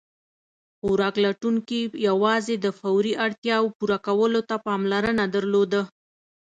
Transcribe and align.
خوراک 0.79 1.15
لټونکي 1.25 1.79
یواځې 2.07 2.55
د 2.59 2.67
فوري 2.79 3.13
اړتیاوو 3.25 3.73
پوره 3.77 3.97
کولو 4.07 4.39
ته 4.49 4.55
پاملرنه 4.65 5.23
درلوده. 5.35 5.81